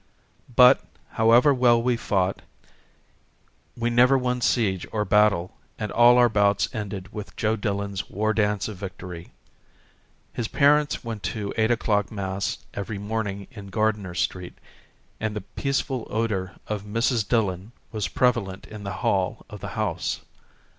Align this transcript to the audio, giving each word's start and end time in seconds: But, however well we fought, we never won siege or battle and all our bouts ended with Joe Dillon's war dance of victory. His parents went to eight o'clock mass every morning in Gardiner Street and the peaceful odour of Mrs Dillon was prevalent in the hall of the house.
But, 0.55 0.83
however 1.11 1.53
well 1.53 1.79
we 1.79 1.95
fought, 1.95 2.41
we 3.77 3.91
never 3.91 4.17
won 4.17 4.41
siege 4.41 4.87
or 4.91 5.05
battle 5.05 5.55
and 5.77 5.91
all 5.91 6.17
our 6.17 6.27
bouts 6.27 6.67
ended 6.73 7.13
with 7.13 7.35
Joe 7.35 7.55
Dillon's 7.55 8.09
war 8.09 8.33
dance 8.33 8.67
of 8.67 8.77
victory. 8.77 9.31
His 10.33 10.47
parents 10.47 11.03
went 11.03 11.21
to 11.37 11.53
eight 11.55 11.69
o'clock 11.69 12.11
mass 12.11 12.65
every 12.73 12.97
morning 12.97 13.45
in 13.51 13.67
Gardiner 13.67 14.15
Street 14.15 14.57
and 15.19 15.35
the 15.35 15.41
peaceful 15.41 16.07
odour 16.09 16.53
of 16.65 16.81
Mrs 16.81 17.29
Dillon 17.29 17.71
was 17.91 18.07
prevalent 18.07 18.65
in 18.65 18.83
the 18.83 18.91
hall 19.05 19.45
of 19.51 19.59
the 19.59 19.67
house. 19.77 20.21